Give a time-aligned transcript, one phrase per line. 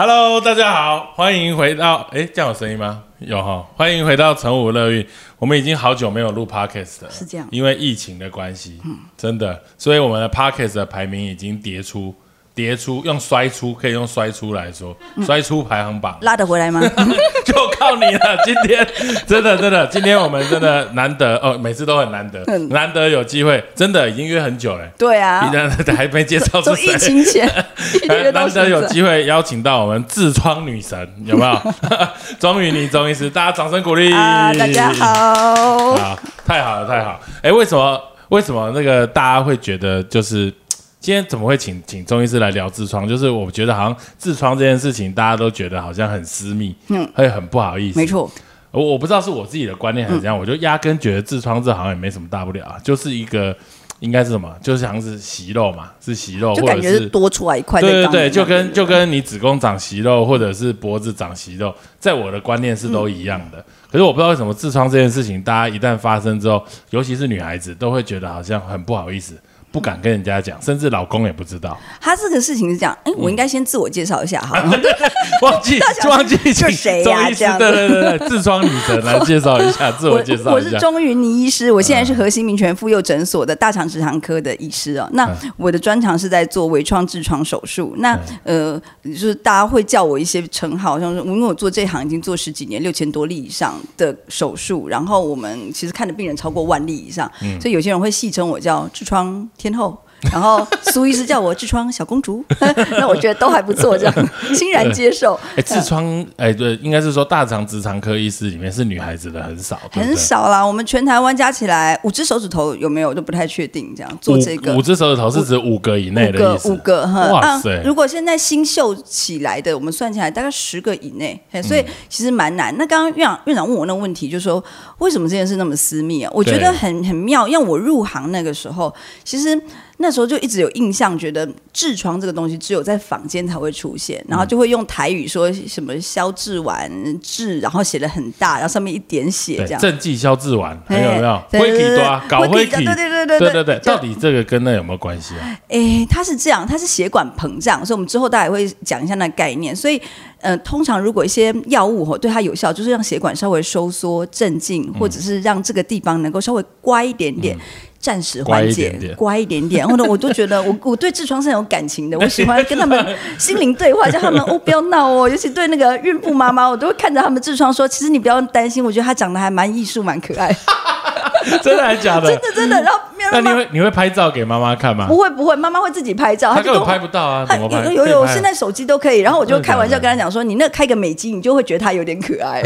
[0.00, 3.02] Hello，大家好，欢迎回到哎，这样有声音吗？
[3.18, 5.04] 有哈，欢迎回到成武乐运。
[5.40, 12.14] 我们已经好久没有录 Podcast 了，是这样，因为疫情的关系，嗯，真的，所以我们的 Podcast 的排名已经跌出。
[12.58, 14.92] 跌出用摔出可以用摔出来说，
[15.24, 16.80] 摔出排行榜拉得回来吗？
[17.46, 18.36] 就靠你了。
[18.44, 18.84] 今天
[19.28, 24.84] 真的真的，今天我们真的难得哦，每次都很难得，难得有机会，真的已经约很久了。
[24.98, 25.48] 对啊，
[25.96, 27.48] 还没介绍出疫情前，
[28.34, 31.74] 难得有机会邀请到我们痔疮女神，有没有？
[32.40, 34.52] 终于你终于是大家掌声鼓励啊！
[34.54, 37.20] 大家好，好，太好了太好。
[37.40, 40.52] 哎，为什么为什么那个大家会觉得就是？
[41.00, 43.06] 今天怎么会请请中医师来聊痔疮？
[43.08, 47.98] 就是我觉得好像痔疮这件事情，大家都觉得好像很私密，嗯，会很不好意思。
[47.98, 48.30] 没错，
[48.72, 53.56] 我我不知道是我自己的观念还是怎样，我就压根觉得痔疮这好像也没什么大不了啊，就是一个
[54.00, 57.80] 应该是什么，就是像是息肉嘛，是息肉，就感觉是多出来一块。
[57.80, 63.64] 对对对，就跟就跟你子宫长息肉，或者是脖子长息肉，在我的观念是都一样的。
[63.90, 69.34] 可是我不知道为什么痔疮这件事情，大家一旦发生之后，尤其是女孩子，都会觉得好像很不好意思。
[69.78, 71.78] 不敢跟人家讲，甚至老公也不知道。
[72.00, 74.60] 他这个事情是这样，哎，我应该先自我介绍一下哈。
[75.40, 77.30] 忘记忘记是谁呀？
[77.30, 80.50] 这样对对对对，痔疮女神来介绍一下， 自我介绍一下。
[80.50, 85.08] 我是钟云妮医师，我现在是核心民权妇幼诊所的大肠直肠科的医师哦。
[85.12, 87.94] 那我的专长是在做微创痔疮手术。
[87.98, 99.48] 那呃，就是大家会叫我一些称号，像是因为我做这行已经做十几年，六千多例以上的手术，然后我们其实看的病人超过万例以上，所以有些人会戏称我叫痔疮。
[99.56, 102.44] 天后，然后苏医师叫我痔疮小公主，
[102.98, 105.38] 那我觉得都还不错，这样 欣然接受。
[105.56, 110.62] 哎，痔疮，哎，对，应该是说大肠直肠科医师里面是女孩子的很少，很少啦。
[110.62, 117.30] 我们全台湾加起来五只手指头有没有都不太确定，这样做这个五只手指头是指五个以内的意思，五个哈。
[117.30, 117.80] 哇塞！
[117.84, 122.76] 如果现在新秀起来的，我们算起来大概十个以内，所以其实蛮难。
[122.76, 124.62] 那刚刚院长院长问我那个问题，就是说
[124.98, 126.30] 为什么这件事那么私密啊？
[126.34, 128.92] 我觉得很很妙，因为我入行那个时候，
[129.22, 129.60] 其实。
[130.00, 136.90] 那时候就一直有印象，觉得痔疮这个东西只有在坊间才会出现，然后就会用台语说什么消痔丸
[137.20, 139.80] 痔，然后写的很大，然后上面一点血这样。
[139.80, 141.42] 正剂消痔丸，有没有？
[141.50, 143.78] 灰体多，搞灰体，对对对对对对对。
[143.80, 145.60] 到底这个跟那有没有关系啊？
[145.68, 149.74] 哎，它是这样，它是血管膨胀，所以我们之后大家也会讲一下那概念。
[149.74, 150.00] 所以，
[150.40, 157.58] 呃，通常如果一些药物吼对它有效，就是让血管稍微收缩镇静，或者是让这个地方能够稍微乖一点点。
[158.00, 170.48] 暂时缓解，乖一点点，然后呢我都觉得我我对痔疮是很有感情的，我喜欢跟他们 心灵对话，叫他们哦不要闹哦，尤其对那个孕妇妈妈，我都会看着他们痔疮说，其实你不要担心，我觉得他长得还蛮艺术，蛮可爱。
[171.62, 172.28] 真的还是假的？
[172.28, 172.82] 真的真的。
[172.82, 173.00] 然后
[173.32, 175.06] 那你会你会拍照给妈妈看吗？
[175.06, 177.84] 不会不会，妈妈会自己拍照，她根本拍不到啊，怎么拍？
[177.92, 179.20] 有有，现在手机都可以。
[179.20, 182.62] 然后我就开玩笑跟她讲说，你那开个美肌，你就会觉得她有点可爱。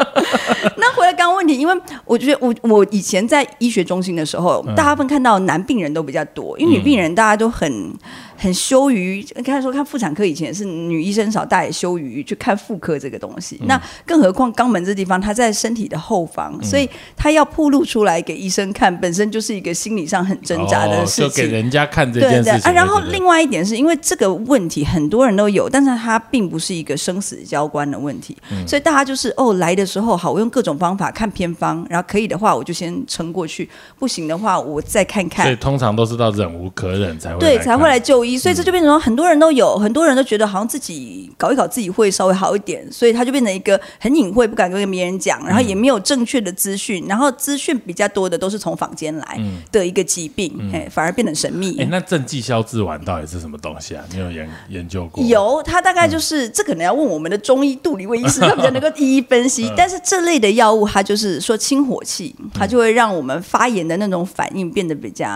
[0.76, 7.92] 那回来刚刚问题，因为我觉得我我以前在医学中心的时候，大部分看到男病人都比较多，因为女病人大家都很。
[8.36, 13.60] 很羞于，刚才说看妇产科以前是女医生少，大家也羞于去看妇科这个东西。
[13.66, 21.28] 那更何况肛门这地方，它在身体的后方，所以它要暴露出来给医生看，本身就是一个心理上很挣扎的事情。
[21.28, 22.70] 就给人家看这件事情。
[22.70, 33.68] 啊，然后另外一点是因为这个问题很多人都有，但是它并不是一个生死交关的问题，所以大家就是哦来的时候好，我用各种方法看偏方，然后可以的话我就先撑过去，
[33.98, 35.44] 不行的话我再看看。
[35.46, 37.98] 所以通常都是到忍无可忍才会对才会来
[38.32, 38.38] 就。
[38.44, 49.40] 所以这就变成，很多人都有，很多人都觉得好像自己搞一搞自己会稍微好一点，所以他就变成一个很隐晦，不敢跟别人讲，然后也没有正确的资讯，然后资讯比较多的都是从坊间来
[49.72, 51.80] 的一个疾病，哎，反而变得神秘。
[51.80, 54.04] 哎，那正剂消痔丸到底是什么东西啊？
[54.12, 55.24] 你有研研究过？
[55.24, 59.70] 有，它大概就是这可能要问我们的中医杜理卫医师，他比较能够一一分析。
[59.76, 65.26] 但是这类的药物，它就是说清火气，它就会让我们发炎的那种反应变得比较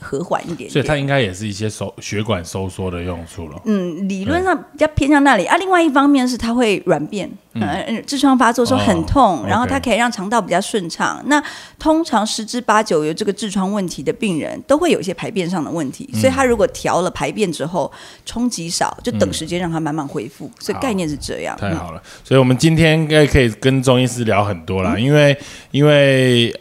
[0.00, 0.70] 和缓一点。
[0.70, 1.92] 所以它应该也是一些手。
[2.06, 3.60] 血管收缩的用处了。
[3.64, 5.56] 嗯，理论上比较偏向那里啊。
[5.56, 7.60] 另外一方面是它会软便，嗯，
[8.06, 11.20] 痔疮发作的时候很痛，哦然后它可以让肠道比较顺畅。
[11.26, 11.42] 那
[11.80, 17.90] 通常十之八九有这个痔疮问题的病人，都会有一些排便上的问题，所以他如果调了排便之后，
[18.24, 20.48] 冲击少，就等时间让它慢慢恢复。
[20.60, 21.58] 所以概念是这样。
[21.60, 25.36] 嗯太好了，所以我们今天应该可以跟中医师聊很多啦，因为
[25.72, 26.54] 因为。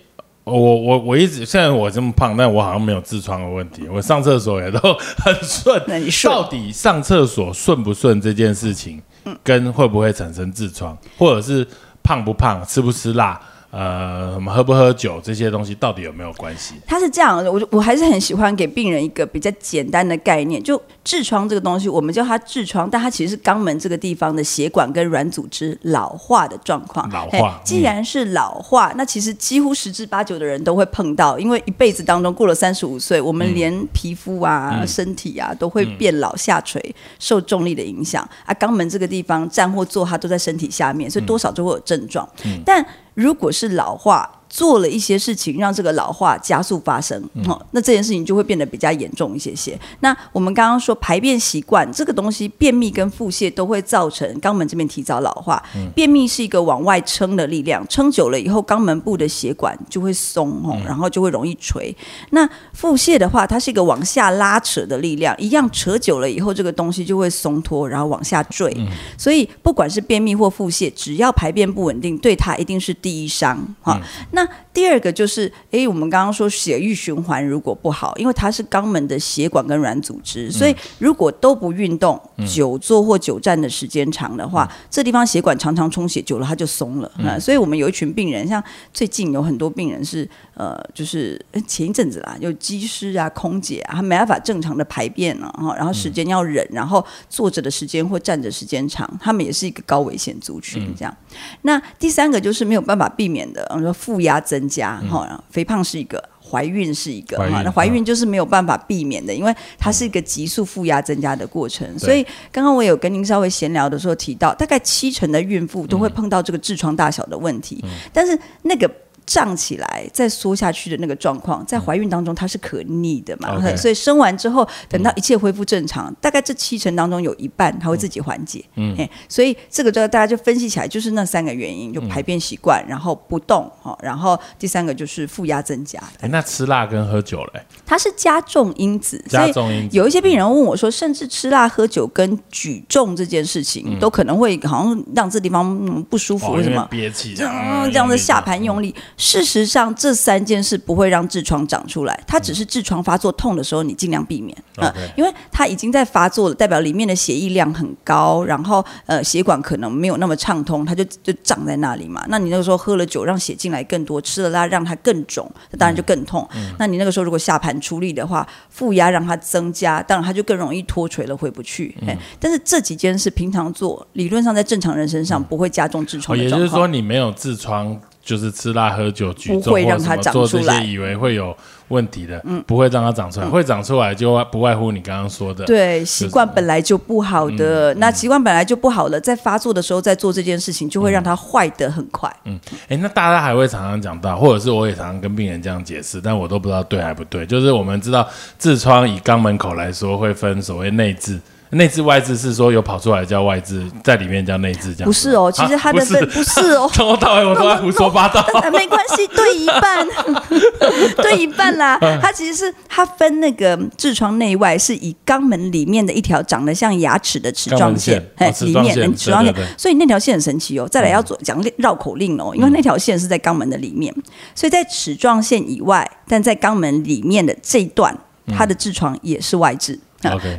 [0.54, 4.80] 我我我一直现在我这么胖，但我好像没有痔疮的问题，我上厕所也都
[5.18, 5.82] 很顺。
[5.88, 6.32] 那你顺。
[6.32, 9.02] 到底上厕所顺不顺这件事情，
[9.44, 11.68] 跟会不会产生痔疮，或者是
[12.04, 13.42] 胖不胖、吃不吃辣、
[13.76, 16.76] 呃，什么喝不喝酒这些东西，到底有没有关系？
[16.88, 27.10] 它是这样的，我就我还是很喜欢给病人一个比较简单的概念，就痔疮这个东西，我们叫它痔疮，但它其实是肛门这个地方的血管跟软组织老化的状况。
[27.12, 36.82] 老化既然是老化，那其实几乎十之八九的人都会碰到，因为一辈子当中过了三十五岁，我们连皮肤啊、身体啊都会变老下垂，
[37.20, 42.26] 受重力的影响啊，肛门这个地方站或坐，它都在身体下面，所以多少就会有症状。
[42.66, 49.78] 但如果是老化，做了一些事情让这个老化加速发生，哦，那这件事情就会变得比较严重一些些。
[50.00, 55.62] 那我们刚刚说排便习惯这个东西，便秘跟腹泻都会造成肛门这边提早老化。
[55.94, 61.94] 便秘是一个往外撑的力量，撑久了以后，肛门部的血管就会松哦，然后就会容易垂。
[62.30, 68.74] 那腹泻的话，它是一个往下拉扯的力量，一样扯久了以后，这个东西就会松脱，然后往下坠。
[69.18, 74.00] 所以不管是便秘或腹泻，只要排便不稳定，对它一定是第一伤哈。
[74.32, 82.22] 那第二个就是，诶，我们刚刚说血液循环如果不好，因为它是肛门的血管跟软组织，所以如果都不运动，
[82.54, 87.12] 久坐或久站的时间长的话，这地方血管常常充血，久了它就松了。
[87.18, 88.64] 啊所以我们有一群病人，像
[88.94, 101.16] 最近有很多病人是，呃，就是呃前一阵子啦，有机师啊、空姐啊，他没办法正常的排便了、啊，然后时间要忍，然后坐着的时间或站着时间长，他们也是一个高危险族群这样。
[101.62, 106.24] 那第三个就是没有办法避免的，我们说负压增加哈、肥胖是一个。
[106.48, 111.98] 怀孕是一个哈，那怀孕就是没有办法避免的，因为它是一个急速负压增加的过程。
[111.98, 117.84] 所以刚刚我有跟您稍微闲聊的时候提到，大概七成的孕妇都会碰到这个痔疮大小的问题，
[118.14, 118.90] 但是那个。
[119.26, 128.64] 胀起来再缩下去的那个状况，在怀孕当中它是可逆的嘛 OK 所以生完之后，等到一切恢复正常，大概这七成当中有一半它会自己缓解。
[128.76, 128.96] 嗯，
[129.28, 139.98] 所以这个就大家就分析起来，就是那三个原因，就排便习惯，然后不动哈，然后第三个就是负压增加，哎，那吃辣跟喝酒嘞，它是加重因子，加重因子。
[139.98, 146.88] 有一些病人问我说，甚至吃辣、喝酒跟举重这件事情，都可能会好像让这地方嗯不舒服，哦为为什么？
[146.92, 148.94] 憋气嗯，这样的下盘用力。
[149.18, 154.56] 事实上，这三件事不会让痔疮长出来，它只是痔疮发作痛的时候，你尽量避免。
[154.78, 162.26] 嗯 OK 因为它已经在发作了，代表里面的血液量很高，然后呃血管可能没有那么畅通，它就就胀在那里嘛。
[162.28, 166.48] 那你那个时候喝了酒，让血进来更多，吃了辣让它更肿，那当然就更痛。
[166.78, 171.96] 那你那个时候如果下盘出力的话，负压让它增加，当然它就更容易脱垂了，回不去。
[172.06, 176.38] 哎，但是这几件事平常做，理论上在正常人身上不会加重痔哦，疮。
[176.38, 181.56] 也就是说，你没有痔疮，就是吃辣、喝酒、举重或什让它长么做这出来嗯些，以为会有
[181.90, 183.46] 问题的，不会让它长出来。
[183.46, 192.36] 会长出来就不外乎你刚刚说的，对，习惯本来就不好的，嗯那习惯本来就不好了，在发作的时候再做这件事情，就会让它坏得很快。
[192.46, 197.46] 嗯哎，那大家还会常常讲到，或者是我也常常跟病人这样解释，但我都不知道对还不对。
[197.46, 198.28] 就是我们知道
[198.60, 201.40] 痔疮以肛门口来说，会分所谓内痔。
[201.72, 206.90] 内痔外痔是说有跑出来叫外痔，在里面叫内痔，这样不是哦，其实它的啊分不是哦。
[206.94, 208.42] 从头到尾我都在胡说八道。
[208.62, 210.08] 呃没关系，对一半，
[211.18, 211.98] 对一半啦。
[212.02, 220.88] 嗯它其实是它分那个痔疮内外，是以肛门里面的一条长得像牙齿的齿状线哎哦，里面齿状线所以那条线很神奇哦。
[220.88, 224.14] 再来要做讲绕口令哦，因为那条线是在肛门的里面，
[224.54, 228.18] 所以在齿状线以外，但在肛门里面的这一段，
[228.56, 229.98] 它的痔疮也是外痔。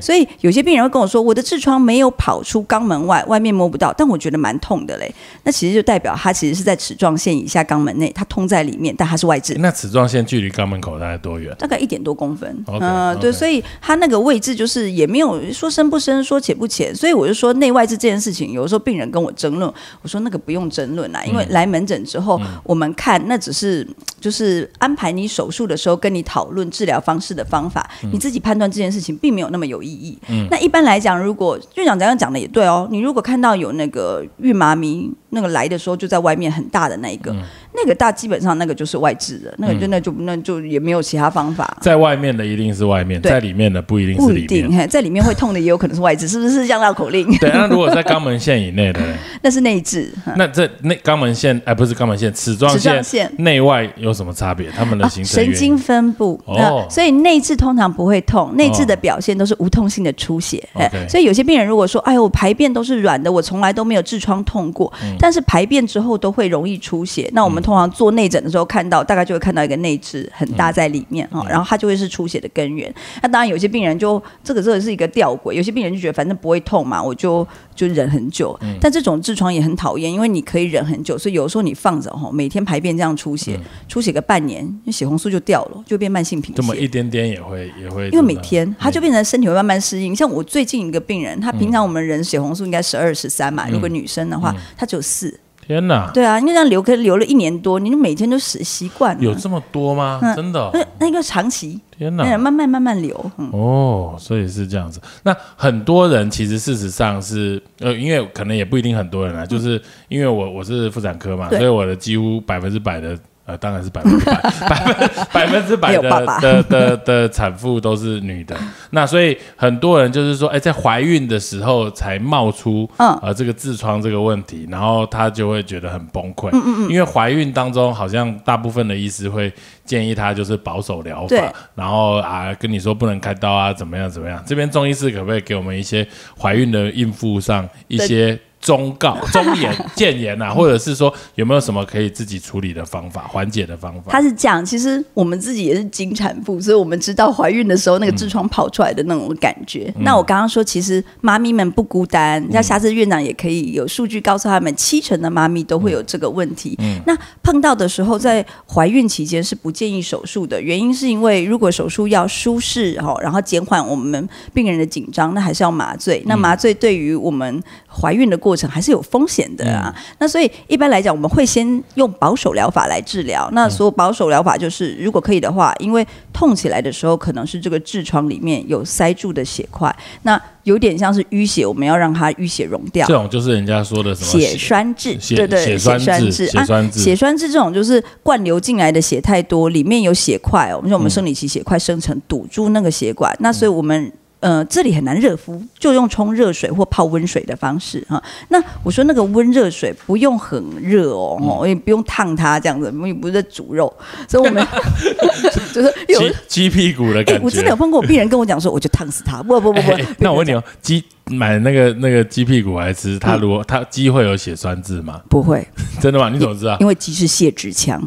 [0.00, 5.12] 所以有些病人会跟我说，我的痔疮没有跑出肛门外，外面摸不到，但我觉得蛮痛的嘞。
[5.44, 9.56] 那其实就代表它其实是在齿状线以下肛门内，它通在里面，但它是外痔。
[9.58, 11.54] 那齿状线距离肛门口大概多远？
[11.58, 23.86] 大概一点多公分嗯对，所以它那个位置就是也没有说深不深，说浅不浅，所以我就说内外痔这件事情，有的时候病人跟我争论，我说那个不用争论啦，因为来门诊之后，我们看那只是
[24.20, 30.18] 就是安排你手术的时候跟你讨论治疗方式的方法，你自己判断这件事情并没有那么有意义。
[30.50, 37.34] 那一般来讲，如果院长刚刚讲的也对哦，你如果看到有那个孕妈咪那个来的时候就在外面很大的那一个，
[37.76, 41.76] 那个大基本上那个就是外置的，那个就那就那就也没有其他方法。
[41.80, 44.80] 在外面的一定是外面，在里面的不一定不是里一定，面。
[44.80, 47.26] 嘿，在里面会痛的也有可能是外置，是不是这样绕口令？
[47.38, 49.00] 对，那如果在肛门线以内的，
[49.42, 50.10] 那是内置。
[50.26, 54.70] 嗯那这内肛门线哎，不是肛门线，齿状线线内外有什么差别？
[54.70, 60.62] 它们的啊形成神经分布，哦那所以内痔通常不会痛，内痔的表现都是无痛性的出血。
[60.74, 67.30] 哎所以有些病人如果说，哎呦，我排便都是软的，我从来都没有痔疮痛过，嗯但是排便之后都会容易出血。
[67.32, 72.94] 那我们通常做内诊的时候看到，大概就会看到一个内痔很大在里面嗯哈，然后它就会是出血的根源。
[73.20, 77.44] 那当然有些病人就这个这个是一个吊诡，有些病人就觉得反正不会痛嘛，我就
[77.74, 78.56] 就忍很久。
[78.62, 83.58] 嗯但这种痔疮也很讨厌，因为你可以忍很久，所以有时候你放着哈，每天排便这样出血，
[83.88, 86.86] 出血个半年，那血红素就掉了，就变慢性贫血这么一。
[86.86, 90.14] 点点也会也会，因为每天它就变成身体会慢慢适应。
[90.14, 95.36] 像我最近一个病人，他平常我们人血红素应该十二十三嘛，如果女生的话，她只有四。
[95.66, 99.22] 天哪，对啊，因为这样流可以流了一年多，你就每天都使习惯了。
[99.22, 100.20] 有这么多吗？
[100.22, 102.38] 嗯真的哦，那那个长期，天那哪！
[102.38, 103.32] 慢慢慢慢流。
[103.36, 105.00] 嗯，哦，所以是这样子。
[105.24, 113.18] 那很多人其实事实上是，呃，因为可能也不一定很多人啊，就是因为我我是妇产科嘛，所以我的几乎百分之百的。
[113.46, 114.34] 呃，当然是百分之百，
[114.68, 118.56] 百分百分之百的的的的产妇都是女的。
[118.90, 126.50] 那所以很多人就是说，哎，在怀孕的时候才冒出嗯呃这个痔疮这个问题，然后她就会觉得很崩溃。
[126.52, 129.52] 嗯因为怀孕当中好像大部分的医师会
[129.84, 131.36] 建议她就是保守疗法，
[131.76, 134.42] 然后啊跟你说不能开刀啊，怎么样怎么样。
[134.44, 138.36] 这边中医师可不可以给我们一些怀孕的孕妇上一些
[138.66, 144.10] 忠告、 忠言、谏言啊，或者是说有没有什么可以自己处理的方法、缓解的方法？
[144.10, 149.94] 他是这样，其实我们自己也是经产妇，所以我们知道怀孕的时候那个痔疮跑出来的那种感觉。
[150.00, 156.76] 那我刚刚说，其实妈咪们不孤单，那下次院长也可以有数据告诉他们，七成的妈咪都会有这个问题。
[157.06, 166.20] 那碰到的时候，在怀孕期间是不建议手术的，原因是因为如果手术要舒适哈，然后减缓我们病人的紧张，那还是要麻醉。
[166.26, 169.94] 那麻醉对于我们怀孕的过程还是有风险的啊。
[170.18, 173.48] 那所以一般来讲，我们会先用保守疗法来治疗。
[173.52, 183.14] 那所有保守疗法就是，如果可以的话，因为痛起来的时候可能是这个痔疮里面有塞住的血块，那有点像是淤血，我们要让它淤血溶掉这。
[183.14, 194.12] 种就是人家说的什么血栓质，血对对，血栓质质血栓血栓质这种就是灌流进来的血太多，里面有血块哦，我们说我们生理期血块生成堵住那个血管，那所以我们。
[194.40, 198.22] 呃，这里很难热敷，就用冲热水或泡温水的方式哈。
[198.48, 203.92] 那我说那个温热水不用很热哦，也不用烫它这样子，因为不是在煮肉，
[204.28, 204.64] 所以我们
[205.72, 206.20] 就是有。
[206.20, 207.42] 鸡鸡屁股的哎、感觉。
[207.44, 215.20] 我真的有碰过病人跟我讲说，我就烫死他，不不不不， 哎那我问你哦，鸡买那个那个鸡屁股来吃，它如果它鸡会有血栓质吗？
[215.28, 215.66] 不会，
[216.00, 216.28] 真的吗？
[216.28, 216.76] 你怎么知道？
[216.78, 218.00] 因为鸡是泄殖腔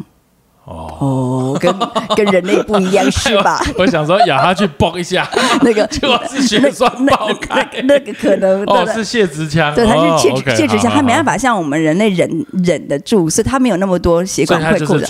[0.70, 1.74] 哦，哦，跟
[2.16, 3.60] 跟人类不一样是吧？
[3.76, 5.28] 我想说咬下去嘣一下，
[5.62, 7.68] 那个结果是血栓爆开。
[7.84, 15.04] 那个可能哦，是泄殖腔，对，它哦是泄殖腔，好它没办法像我们人类忍忍得住，所以它没有那么多血所以它就是管会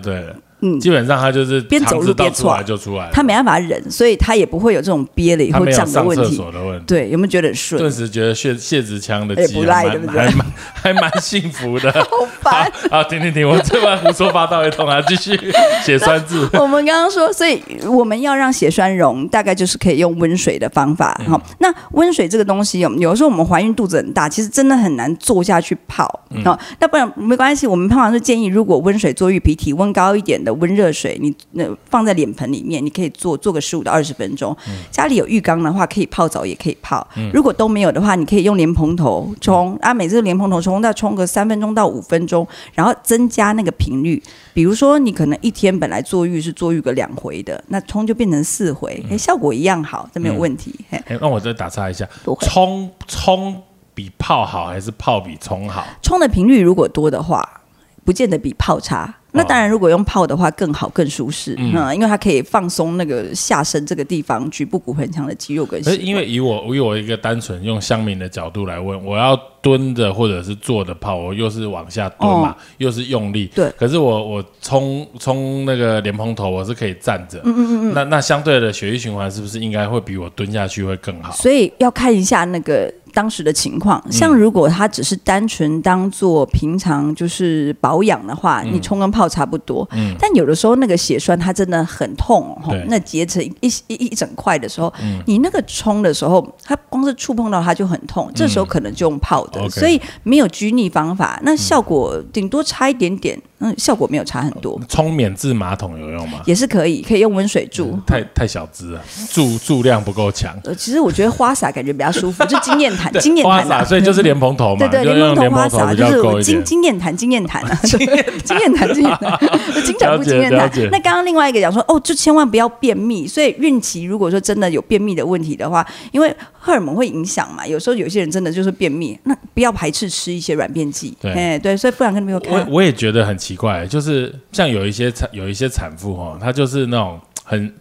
[0.00, 0.34] 对了。
[0.64, 6.34] 嗯基本上他就是边走路边出来就出来他，没办法忍，所以他也不会有这种憋了以后胀的问题。
[6.34, 6.84] 所的问题。
[6.86, 7.92] 对，有没有觉得很顺顿？
[7.92, 11.92] 时觉得泄泄殖腔的也不鸡还蛮赖对不对还蛮 还蛮幸福的。
[12.10, 12.72] 好烦。
[12.90, 15.38] 好，停停停，我这边胡说八道一通啊，继续
[15.84, 16.48] 血栓字。
[16.54, 21.14] 我们刚刚说，所以我们要让血栓溶，大概就是可以用温水的方法。
[21.20, 26.08] 嗯好、那温水这个东西，有有时候我们怀孕肚子很大，其实真的很难坐下去泡。
[26.30, 34.56] 嗯好、那不然没关系，我们通常是建议，如果温水做浴皮，体温高一点的温热水，你那放在脸盆里面，你可以做做个十五到二十分钟。
[34.68, 37.06] 嗯家里有浴缸的话，可以泡澡也可以泡。
[37.32, 44.22] 如果都没有的话，你可以用莲蓬头冲啊，每次莲蓬头冲，再冲个三分钟到五分钟，然后增加那个频率。
[44.52, 50.74] 比如说，你可能一天本来坐浴是坐浴个两回的，那冲就变成四回，哎、效果一样好，这没有问题。
[50.90, 52.08] 嘿，哎，那我再打岔一下
[52.40, 53.62] 冲冲
[53.94, 55.84] 比泡好还是泡比冲好？
[56.02, 57.62] 冲的频率如果多的话，
[58.04, 59.16] 不见得比泡差。
[59.36, 65.82] 那当然，如果用泡的话更好、更舒适，嗯，因为它可以放松那个下身这个地方局部骨盆腔的肌肉跟。
[66.00, 73.50] 因为以我以我一个单纯用乡民的角度来问，我要蹲着或者是坐着泡，我又是往下蹲嘛，又是用力。
[73.54, 77.40] 对可是我我冲冲那个莲蓬头，我是可以站着。
[77.44, 77.94] 嗯嗯嗯。
[77.94, 81.32] 那那相对的血液循环是不是应该会比我蹲下去会更好？
[81.32, 84.02] 所以要看一下那个当时的情况。
[84.12, 89.88] 像如果他只是单纯当做平常就是保养的话，你冲跟泡差不多。
[89.92, 90.14] 嗯。
[90.18, 94.92] 但有的时候那个血栓它真的很痛哦，那结成一一一整块的时候，
[95.26, 98.30] 你那个冲的时候，它光是触碰到它就很痛。
[98.34, 103.40] 这时候可能就用泡的，所以没有拘泥方法，那效果顶多差一点点。
[103.60, 104.78] 嗯，效果没有差很多。
[104.86, 106.40] 冲免治马桶有用吗？
[106.44, 107.98] 也是可以，可以用温水注。
[108.06, 110.54] 太太小资了，注注量不够强。
[110.64, 113.62] 呃，其实我觉得花洒感觉比较舒服， 就经验谈，经验谈。
[113.62, 114.86] 花洒，所以就是莲蓬头嘛。
[114.86, 119.40] 对对，莲蓬头花洒就是经经验谈，经验谈啊，经 验经验谈，经验谈，
[119.82, 120.70] 经 常不经验谈。
[120.90, 123.26] 那刚刚另外一个讲说，哦，就千万不要便秘。
[123.26, 131.14] 所以孕期如果说真的有便秘的问题的话，因为荷尔蒙会影响嘛，有时候有些人真的就是便秘，那不要排斥吃一些软便剂。
[131.20, 132.52] 对，哎对，所以妇产科没有看。
[132.52, 134.34] 我我也觉得很奇怪，就是。
[134.52, 137.74] 像有一些产有一些产妇哈，她就是那种很。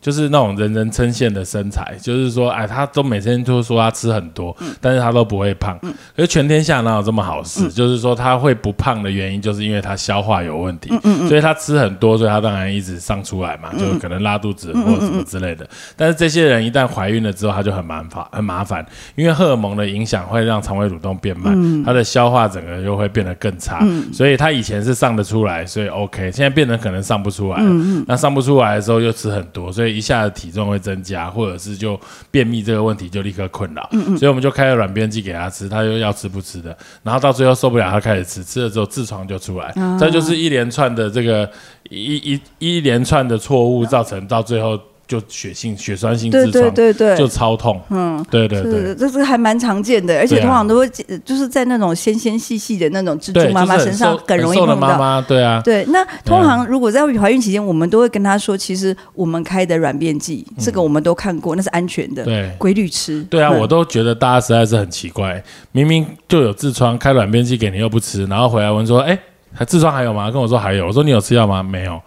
[0.00, 5.76] 就是那种人人称羡的身材，就是说，哎，他都每天都说他吃很多，但是他都不会胖。
[6.14, 7.68] 可是全天下哪有这么好事？
[7.68, 10.90] 就是说他会不胖的原因，就是因为他消化有问题，
[11.26, 15.68] 所以他吃很多，所以他当然一直上出来嘛，就可能拉肚子或者什么之类的。
[15.96, 18.86] 但是这些人一旦怀孕了之后，他就很麻烦，很麻烦，
[19.16, 23.84] 因为荷尔蒙的影响会让肠胃蠕动变慢，他的消化整个就会变得更差。
[24.12, 27.60] 所以他以前是上得出来，所以 OK，现在变得可能上不出来。
[28.06, 29.87] 那上不出来的时候又吃很多，所以。
[29.90, 31.98] 一下子体重会增加，或者是就
[32.30, 41.50] 便秘这个问题就立刻困扰，所以我们就开了软便剂给他吃，他又要吃不吃的，然后到最后受不了，他开始吃，吃了之后痔疮就出来，这就是一连串的这个
[41.88, 44.78] 一一一连串的错误造成到最后。
[45.08, 47.80] 就血性血栓性痔疮对对，就超痛。
[47.88, 50.86] 嗯，对对对，这是还蛮常见的，而且通常都会
[51.24, 55.22] 就是在那种纤纤细细的那种蜘蛛妈妈身上很容易碰到。
[55.22, 55.82] 对啊，对。
[55.86, 62.22] 那通常如果在怀孕期间，我们都会跟她说，其实我们开的软便剂，这个我们都看过，那是安全的。
[62.24, 63.24] 对，规律吃。
[63.30, 69.18] 对啊，我都觉得大家实在是很奇怪，明明就有痔疮，开软便剂给你又不吃，然后回来问说，哎，
[69.54, 70.30] 还痔疮还有吗？
[70.30, 71.62] 跟我说还有，我说你有吃药吗？
[71.62, 71.98] 没有。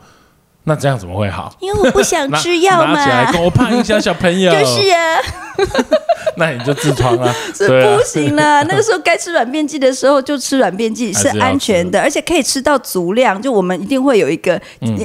[0.64, 1.52] 那这样怎么会好？
[1.60, 2.94] 因为我不想吃药嘛。
[2.94, 4.52] 拿起来，我怕影响小朋友。
[4.52, 5.18] 就是啊。
[6.38, 7.34] 那你就痔疮啊？
[7.54, 8.64] 是不行了。
[8.70, 13.40] 那个时候该吃软便剂的时候就吃软便剂，是安全的，而且可以吃到足量。
[13.40, 14.60] 就我们一定会有一个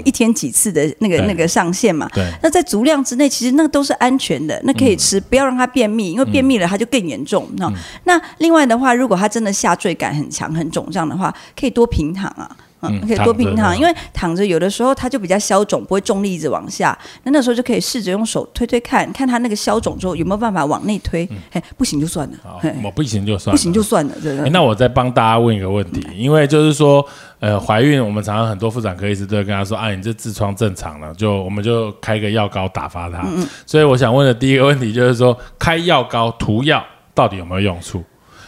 [0.04, 2.08] 一天几次的那个那个上限嘛。
[2.14, 2.24] 对。
[2.42, 7.48] 那在足量之内，其实那个都是安全的，那可以吃，不要让它便秘，因为便秘了它就更严重。
[7.56, 7.72] 那
[8.04, 12.48] 那另外的话，如果它真的下坠感很强、很肿胀的话，可以多平躺啊。
[12.82, 16.96] 嗯，可以多平躺，因为躺着有的时候它就比较消肿，不会重力一直往下。
[17.24, 21.28] 那那时候就可以试着用手推推看，看它那个消肿之后有没有办法往内推。
[21.50, 22.36] 嘿，不行就算了。
[22.84, 24.14] 我不行就算了，不行就算了。
[24.50, 27.04] 那我再帮大家问一个问题，因为就是说，
[27.40, 33.26] 呃，怀孕我们常常很多妇产科医师都会跟他说，啊，你这痔疮正常了，就我们就开个药膏打发它。
[33.64, 38.04] 所以我想问的第一个问题就是说，开药膏涂药到底有没有用处？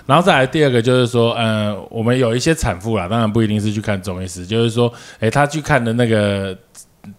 [0.08, 4.90] 然后再来第二个就是说，嗯，我们有一些产妇啦，当然不一定是去看中医师，就是说，
[5.20, 6.56] 诶，她去看的那个。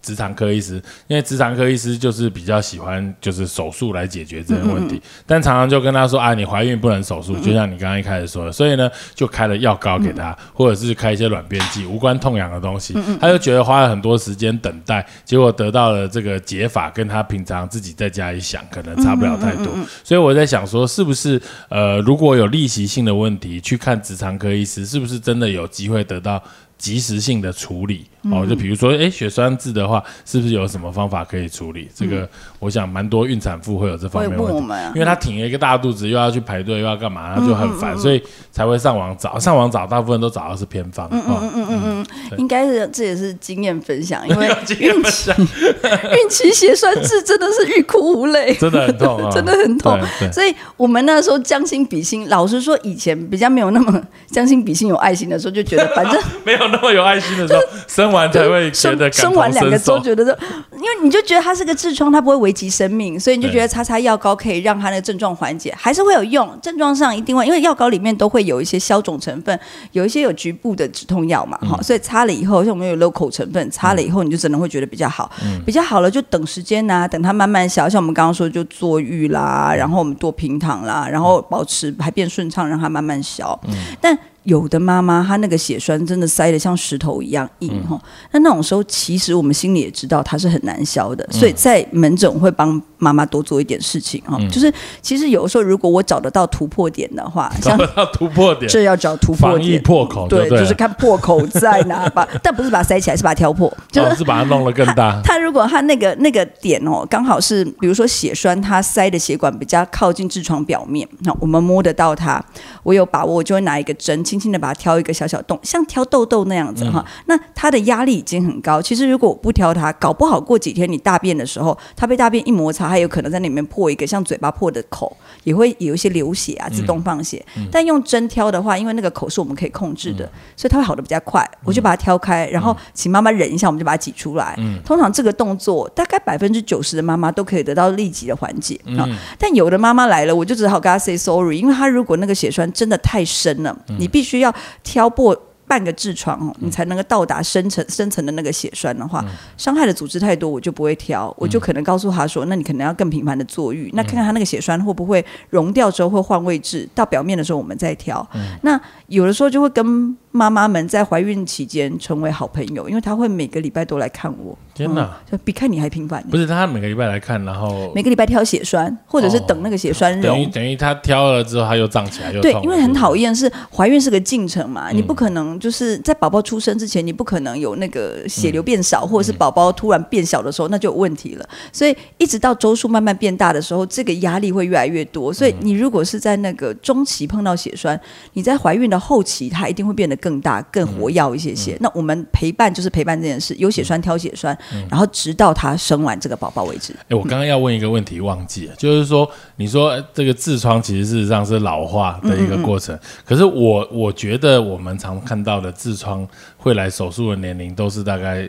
[0.00, 0.74] 直肠科医师，
[1.06, 19.66] 因为直肠科医师就是比较喜欢就是手术来解决这些问题，但常常就跟他说啊，你怀孕不能手术，就像你刚刚一开始说的，所以呢，就开了药膏给他，或者是开一些软便剂，无关痛痒的东西，他就觉得花了很多时间等待，结果得到了这个解法，跟他平常自己在家里想，可能差不了太多。
[20.04, 26.42] 所以我在想说，是不是呃，如果有例行性的问题去看直肠科医师，是不是真的有机会得到？
[26.80, 28.06] 及时性的处理。
[28.22, 31.88] 哦，就比如说，哎，血栓痣的话，是不是有什么方法可以处理？
[31.94, 32.28] 这个
[32.60, 39.38] 我想蛮多孕产妇会有这方面问题，因为她挺了一个大肚子，又要去排队，又要干嘛，她就很烦，所以才会上网找。
[39.38, 41.08] 上网找，大部分都找到是偏方。
[41.10, 44.46] 嗯嗯嗯嗯嗯，应该是这也是经验分享，因为
[44.78, 49.98] 孕期孕期血栓痣真的是欲哭无泪，真的很痛啊，真的很痛。
[50.32, 56.60] 所以我们那时候将心比心，老实说，以前比较没有那么将心比心、有爱心的时候，就觉得反正没有。
[56.70, 60.38] 那么有爱心的时候，生完才会觉得生完两个周觉得说，
[60.76, 66.48] 因为你就觉得它是个痔疮，它不会危及生命，所以你就觉得擦擦药膏可以让它的症状缓解，还是会有用。
[66.60, 69.58] 症状上一定会，因为药膏里面都会有一些消肿成分，
[69.92, 75.30] 有一些有局部的止痛药嘛，哈，所以擦了以后，像我们有 local 成分，擦了以后你就真的会觉得比较好，
[75.64, 83.58] 比较好了就等时间呐，等它慢慢消，像我们刚刚说就坐浴啦，然后我们多平躺啦，然后保持排便顺畅，让它慢慢消，
[84.00, 84.18] 但。
[84.50, 88.00] 有的妈妈她那个血栓真的塞得像石头一样硬哈，
[88.32, 99.80] 那那种时候其实我们心里也知道它是很难消的，所以在门诊会帮妈妈多做一点事情哈，就是其实有的时候如果我找得到突破点的话， 找得到突破点，这要找突破点。
[99.82, 105.20] 破口，对，就是看破口在哪把， 但不是把它塞起来，是把它挑破，就是把它弄得更大。
[105.22, 112.42] 它如果它那个那个点哦，刚好是比如说血栓它塞的血管比较靠近痔疮表面，那我们摸得到它，
[112.82, 117.04] 我有把握，我就会拿一个针轻轻的把它挑一个小小洞，像挑痘痘那样子哈。
[117.26, 127.44] 那它的压力已经很高，其实如果我不挑它，搞不好过几天你大便的时候，它被大便一摩擦，它有可能在里面破一个像嘴巴破的口，也会有一些流血啊，自动放血。
[127.70, 131.46] 但用针挑的话，因为那个口是我们可以控制的，所以它会好的比较快。
[131.64, 134.56] 我就把它挑开，然后请妈妈忍一下，我们就把它挤出来。
[134.84, 139.08] 通常这个动作大概百分之九十的妈妈都可以得到立即的缓解啊。
[139.38, 145.36] 但有的妈妈来了，我就只好跟她 say sorry，因为她如果那个血栓真的太深了，你必须要挑破。
[145.70, 149.24] 半个痔疮哦，你才能够到达深层深层的那个血栓的话，
[149.56, 158.28] 伤害的组织太多，我就不会挑，我就可能告诉他说，那你可能要更频繁的坐浴，那看看他那个血栓会不会溶掉之后会换位置，到表面的时候我们再挑。
[158.62, 160.16] 那有的时候就会跟。
[160.32, 164.56] 妈妈们在怀孕期间成为好朋友，因为她会每个礼拜都来看我。
[164.72, 166.24] 天哪，就比看你还频繁。
[166.30, 181.46] 不是她每个礼拜来看，然后每个礼拜挑血栓，或者是等那个血栓等于等于她挑了之后，她又胀起来，又对，因为很讨厌是怀孕是个进程嘛，你不可能就是在宝宝出生之前，你不可能有那个血流变少，或者是宝宝突然变小的时候，那就有问题了。
[181.72, 185.32] 所以一直到周数慢慢变大的时候，这个压力会越来越多。
[185.32, 188.00] 所以你如果是在那个中期碰到血栓，
[188.34, 191.76] 你在怀孕的后期，它一定会变得更大、更活跃一些些。
[191.80, 194.56] 那我们陪伴就是陪伴这件事，有血栓挑血栓，
[194.90, 195.50] 然后直到。
[195.52, 196.94] 他生完这个宝宝为止。
[197.08, 208.48] 哎，我刚刚要问一个问题，忘记了，就是说，你说这个痔疮其实事实上是老化的一个过程，可是我我觉得我们常看到的痔疮会来手术的年龄都是大概。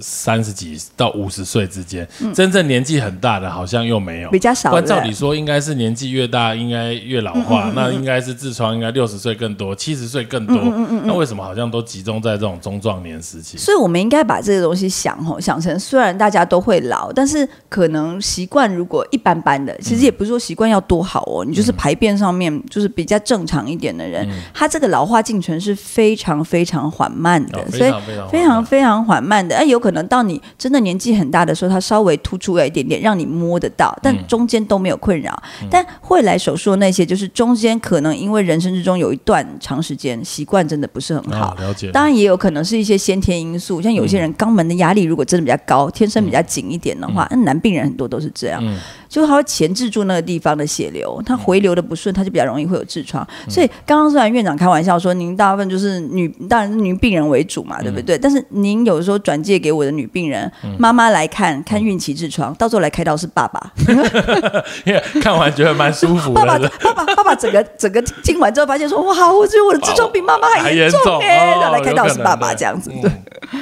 [0.00, 4.72] 三十几到五十岁之间，真正年纪很大的好像又没有，比较少。
[4.72, 10.56] 按照理说，应该是年纪越大，应该越老化，那应该是痔疮应该六十岁更多，七十岁更多。
[10.56, 13.56] 嗯嗯那为什么好像都集中在这种中壮年时期？
[13.56, 27.92] 所以我们应该把这个东西想吼，想成虽然大家都会老，但是可能习惯如果一般般的，其实也不是说习惯要多好哦，你就是排便上面就是比较正常一点的人，他这个老化进程是非常非常缓慢的，所以
[28.30, 29.59] 非常非常缓慢的。
[29.60, 35.30] 那有可能到你真的年纪很大的时候，它稍微突出了一点点，让你摸得到，但中间都没有困扰。
[35.70, 41.54] 但会来手术的那些，就是中间可能因为人生之中有一段长时间习惯真的不是很好。
[41.60, 41.90] 了解。
[41.92, 48.64] 当然也有可能是一些先天因素，像有些人肛门的压力如果真的比较高，天生比较紧一点的话，那男病人很多都是这样。
[49.10, 53.26] 就它会钳制住那个地方的血流，它回流的不顺，它就比较容易会有痔疮。
[53.48, 58.16] 所以刚刚虽然院长开玩笑说，您大部分就是女，当然是女病人为主嘛，对不对？
[58.16, 63.72] 但是您有时候转介给我的女病人妈妈来看看孕期痔疮，到时候来开刀是爸爸，
[64.86, 66.32] 因为看完觉得蛮舒服。
[66.40, 73.10] 爸爸，爸爸，爸爸，整个整个听完之后发现说，哇，我觉得我的痔疮比妈妈还严重哎，来开刀是爸爸这样子，对。
[73.52, 73.60] 嗯，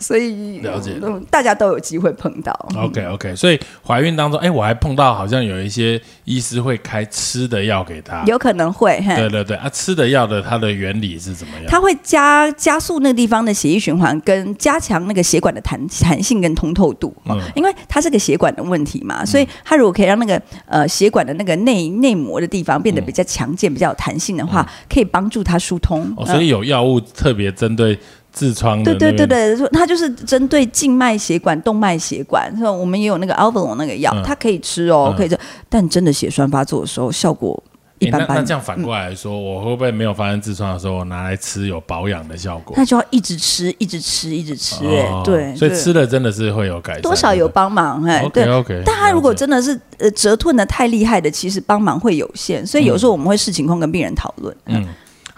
[0.00, 2.52] 所以了解，嗯，大家都有机会碰到。
[2.76, 9.02] OK OK，所以怀孕当中，哎，我还碰到好像有一些医师会开吃的药给他，有可能会。
[9.16, 11.66] 对对对，啊，吃的药的它的原理是怎么样？
[11.68, 17.14] 它会加加速那个地方的血液循环，跟加强那个血管的弹弹性跟通透度。
[17.26, 26.12] 嗯，因为它是个血管的问题嘛，所以它如果可以让那个呃血管的那个内内膜的地方变得比较强健、比较有弹性的话，可以帮助它疏通。
[26.16, 27.98] 哦，所以有药物特别针对。
[28.36, 32.70] 痔疮对对对对，它就是针对静脉血管、动脉血管，是吧？
[32.70, 35.38] 我们也有那个 Alvelon 那个药，它可以吃哦，可以吃。
[35.70, 37.62] 但真的血栓发作的时候，效果
[37.98, 38.36] 一般般。
[38.36, 42.74] 那这样反过来说，我会不会没有发生痔疮的时候，我拿来吃有保养的效果？
[42.76, 44.86] 那就要一直吃，一直吃，一直吃。
[44.86, 48.04] 哎，对，所以吃了真的是会有改善，多少有帮忙。
[48.04, 48.82] 哎，对，OK。
[48.84, 52.66] 但他如果真的是呃折吞的太厉害的，其实帮忙会有限。
[52.66, 54.54] 所以有时候我们会视情况跟病人讨论。
[54.66, 54.86] 嗯。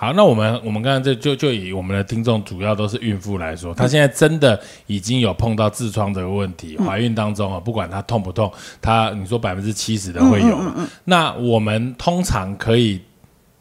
[0.00, 8.48] 好，那我们我们刚才这就就以我们的听众主要都是孕妇来说，她现在真的已经有碰到痔疮这个问题，怀孕当中啊，不管她痛不痛，
[8.80, 10.56] 她你说百分之七十的会有。
[11.02, 13.00] 那我们通常可以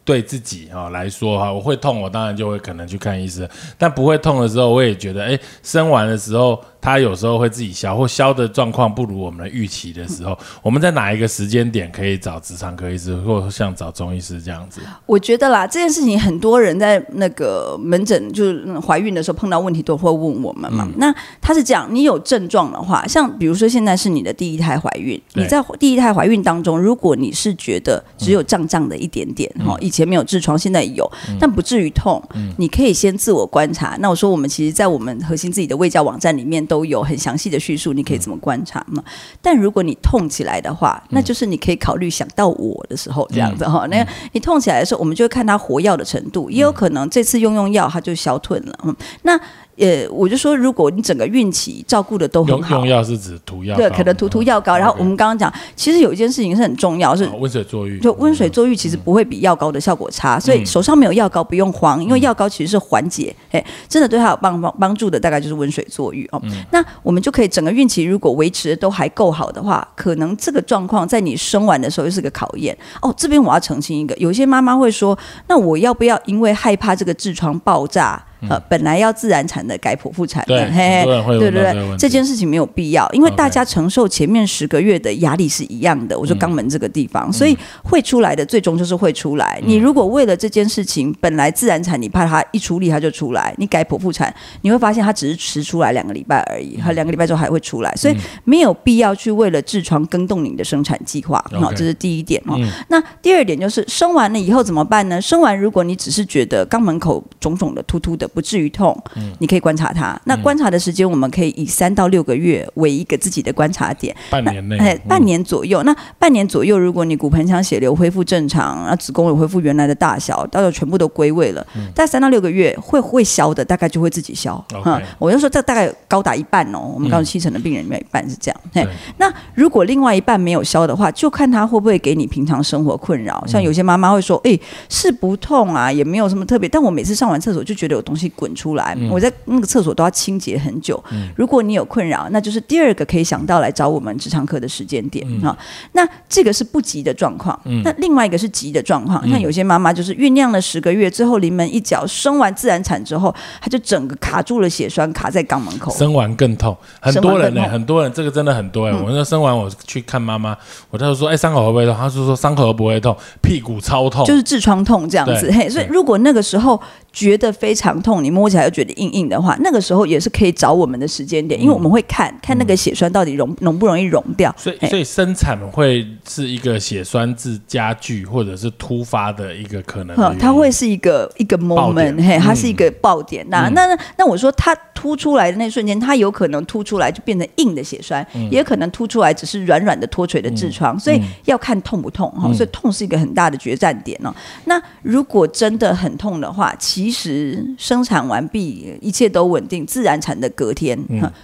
[0.06, 14.82] 对自己啊来说哈，我会痛，我当然就会可能去看医生，但不会痛的时候，我也觉得哎，生完的时候它有时候会自己消，或消的状况不如我们的预期的时候，我们在哪一个时间点可以找直肠科医师，或像找中医师这样子？
[15.06, 20.88] 我觉得啦，这件事情很多人在那个门诊就是怀孕的时候碰到问题都会问我们嘛。
[20.98, 31.10] 那他是这样，你有症状的话，像比如说现在是你的第一胎怀孕，你在第一胎怀孕当中，如果你是觉得只有胀胀的一点点哈，以前没有痔疮，现在有，
[31.40, 32.22] 但不至于痛，
[32.58, 33.98] 你可以先自我观察。
[34.00, 39.04] 那我说我们其实，在我们核心自己的卫教网站里面都有很详细的叙述，你可以怎么观察嘛？
[39.42, 43.88] 但如果你痛起来的话，那就是你可以考虑想到我的时候这样子哈。
[43.88, 48.80] 那你痛起来的时候，我们就会看它活药的程度，也有可能这次用用药它就消退了。
[48.84, 49.40] 嗯，那。
[49.78, 54.76] 呃，我就说，如果你整个孕期照顾的都很好，用药是指涂药，对，可能涂涂药膏。
[54.78, 58.00] 然后我们刚刚讲，其实有一件事情是很重要，是温水坐浴。
[58.00, 66.42] 就温水坐浴，其实不会比药膏的效果差，所以手上没有药膏不用慌，因为药膏其实是缓解，哎，真的对他有帮帮帮助的，大概就是温水坐浴哦。
[66.72, 73.14] 那我们就可以整个孕期如果维持的都还够好的话，可能这个状况在你生完的时候又是个考验哦。
[73.16, 78.24] 这边我要澄清一个，有些妈妈会说，那我要不要因为害怕这个痔疮爆炸？
[78.48, 81.04] 呃，本来要自然产的改剖腹产的，嘿，
[81.40, 86.18] 对对对，这件事情没有必要，因为大家承受前面十个月的压力是一样的。
[86.18, 89.60] 我说肛门这个地方，所以会出来的最终就是会出来。
[89.66, 101.44] 你如果为了这件事情，本来自然产，你怕它一出力它就出来，你改剖腹产，你会发现它只是迟出来两个礼拜而已，它两个礼拜之后还会出来，所以没有必要去为了痔疮更动你的生产计划。
[101.54, 102.56] 好，这是第一点哦。
[102.90, 105.20] 那第二点就是生完了以后怎么办呢？
[105.20, 108.27] 生完如果你只是觉得肛门口肿肿的、突突的。
[108.28, 108.98] 不至于痛，
[109.40, 110.20] 你可以观察它。
[110.26, 114.16] 那观察的时间，我们可以以三到六个月为一个自己的观察点。
[114.30, 115.82] 半年内，哎，半年左右。
[115.84, 124.56] 那半年左右，如果你骨盆腔血流恢复正常，啊，子宫也恢复原来的大小，到时候全部都归位了，大概三到六个月会会消的，大概就会自己消。
[124.84, 126.80] 哈，我就说这大概高达一半哦。
[126.94, 128.62] 我们刚诉七成的病人里面一半是这样。
[128.74, 128.88] 嘿，
[129.18, 133.44] 那如果另外一半没有消的话，就看他会不会给你平常生活困扰。
[133.48, 134.58] 像有些妈妈会说，哎，
[134.90, 138.17] 是不痛啊，也没有什么特别，但我每次上完厕所就觉得有东西。
[138.30, 138.98] 滚出来！
[139.12, 141.04] 我在那个厕所都要清洁很久。
[141.36, 145.58] 如果你有困扰，那就是第二个可以想到来找我们直肠科的时间点啊。
[145.92, 147.60] 那这个是不急的状况。
[147.84, 155.92] 那另外一个是急的状况，像有些妈妈就是酝酿了十个月最后临门一脚，生完自然产之后，她就整个卡住了血栓，卡在肛门口。
[155.92, 158.94] 生完更痛，很多人呢，很多人这个真的很多哎。
[158.94, 160.56] 我说生完我去看妈妈，
[160.90, 161.96] 我就说哎伤口会不会痛？
[161.96, 165.52] 她说说伤口不会痛，屁股超痛，就是痔疮痛这样子。
[165.52, 166.80] 嘿，所以如果那个时候。
[167.18, 174.54] 觉得非常痛，你摸起来又觉得硬硬的话，那个时候也是可以找我们的时间点，因为我们会看看那个血栓到底溶容不容易溶掉。
[174.56, 180.16] 所以，所以生产会是一个血栓质加剧或者是突发的一个可能。
[180.38, 183.44] 它会是一个一个 moment，嘿，它是一个爆点。
[183.50, 191.00] 那那那我说它凸出来的那瞬间，它有可能凸出来就变成硬的血栓，也可能凸出来只是软软的脱垂的痔疮。
[191.00, 192.54] 所以要看痛不痛哈。
[192.54, 194.32] 所以痛是一个很大的决战点哦。
[194.66, 201.00] 那如果真的很痛的话，其其实生产完毕，一切都稳定，自然产的隔天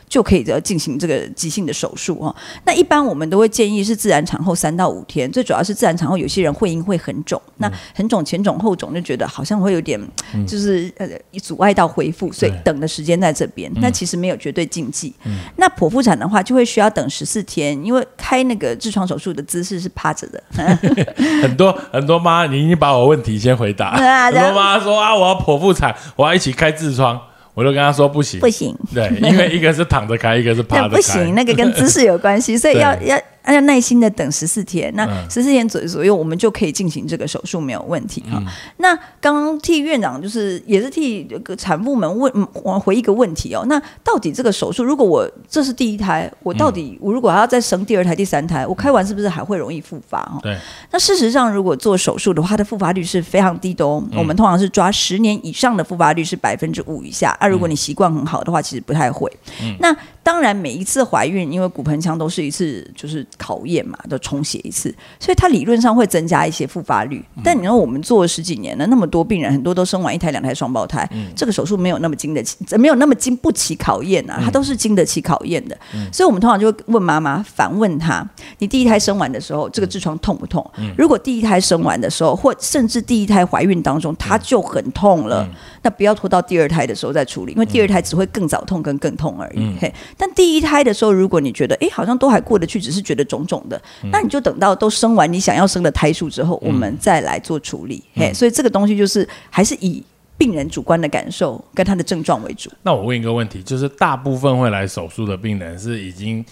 [0.10, 2.36] 就可以要进行这个急性的手术哈。
[2.66, 9.98] 那一般我们都会建议是自然产后三到五天，最主要是自然产后有些人会阴会很肿，那很肿前肿后肿就觉得好像会有点
[10.46, 11.08] 就是呃
[11.42, 13.72] 阻碍到恢复，所以等的时间在这边。
[13.76, 15.14] 那其实没有绝对禁忌。
[15.56, 20.44] 那剖腹产的话就会需要等十四天，因为开那个痔疮手术的姿势是趴着的。
[21.42, 23.96] 很多很多妈，你已经把我问题先回答。
[24.30, 25.53] 很多妈说啊，我要剖。
[25.54, 27.20] 剖腹产，我要一起开痔疮，
[27.54, 33.20] 我就跟他说不行，不行，对，因为一个是躺着开，一个是趴着开， 不行，那个跟姿势有关系，所以要 要。
[33.52, 38.42] 要耐心的等十四天，那十四天左左右，我们就可以进行这个手术，没有问题哈。
[38.78, 42.32] 那刚刚替院长就是也是替个产妇们问，
[42.64, 43.66] 我回一个问题哦。
[43.68, 50.22] 那到底这个手术，如果我这是第一胎，我到底我如果还要再生第二胎、第三胎，我开完是不是还会容易复发？
[50.22, 50.58] 哈，对。
[50.92, 54.04] 那事实上，如果做手术的话，它的复发率是非常低的哦。
[54.16, 57.36] 我们通常是抓十年以上的复发率是百分之五以下。
[57.42, 59.32] 那如果你习惯很好的话，其实不太会。
[59.80, 67.22] 那当然，每一次怀孕，因为骨盆腔都是一次就是考验嘛，都重写一次，所以它理论上会增加一些复发率。
[67.44, 75.78] 但你说我们做了十几年了，那么多病人，很多都生完一胎、两胎双胞胎，这个手术没有那么经得起，没有那么经不起考验啊，它都是经得起考验的。
[76.12, 78.26] 所以我们通常就会问妈妈，反问她：
[78.60, 80.66] 你第一胎生完的时候，这个痔疮痛不痛？
[80.98, 85.46] 如果第一胎生完的时候，或甚至第一胎怀孕当中，它就很痛了，
[85.82, 89.76] 那不要拖到第二胎的时候再处理，因为第二胎只会更早痛跟更痛而已。
[89.82, 89.94] 嘿。
[90.18, 98.04] 但第一胎的时候，如果你觉得哎，好像都还过得去，只是觉得肿肿的，那你就等到都生完你想要生的胎数之后，我们再来做处理。
[98.16, 100.04] 嘿，所以这个东西就是还是以。
[100.36, 102.70] 病人主观的感受跟他的症状为主。
[102.82, 106.44] 那我问一个问题，就是大部分会来手术的病人是已经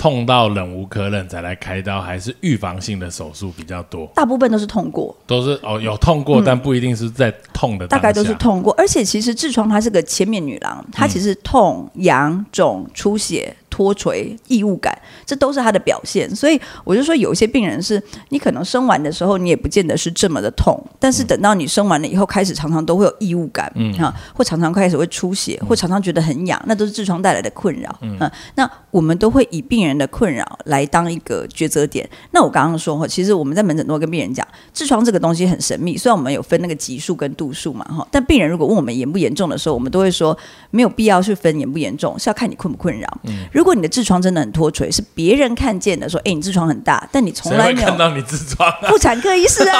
[0.00, 4.06] 痛到忍无可忍才来开刀，还是预防性的手术比较多？
[4.14, 8.72] 大部分都是痛过，都是哦有痛过，但不一定是在痛的，大概都是痛过。
[8.78, 13.54] 而且其实痔疮它是个千面女郎，它其实痛、痒、肿、出血。
[13.70, 16.28] 脱垂、异物感，这都是它的表现。
[16.34, 27.96] 所以我就说，有一些病人是你可能生完的时候，你也不见得是这么的痛，但是等到你生完了以后，开始常常都会有异物感，嗯哈，或常常开始会出血，或常常觉得很痒，那都是痔疮带来的困扰。
[28.02, 28.18] 嗯，
[28.56, 32.08] 那我们都会以病人的困扰来当一个抉择点。
[32.32, 40.36] 那我刚刚说哈，其实我们在门诊都会跟病人讲，痔疮这个东西很神秘，虽然我们有分那个级数跟度数嘛哈，但病人如果问我们严不严重的时候，我们都会说
[40.70, 43.08] 没有必要去分严不严重，是要看你困不困扰。
[43.24, 48.72] 嗯，如果你的痔疮真的很脱垂，是别人看见的，说：“哎，你痔疮很大。”但你从来没有看到你痔疮。
[48.88, 49.78] 妇产科医师啊，